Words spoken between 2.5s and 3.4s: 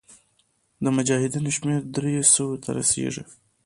ته رسېدی.